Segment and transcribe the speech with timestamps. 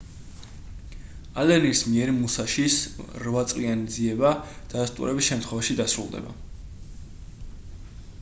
[1.41, 2.77] ალენის მიერ მუსაშის
[3.25, 4.31] რვაწლიანი ძიება
[4.71, 6.35] დადასტურების შემთხვევაში დასრულდება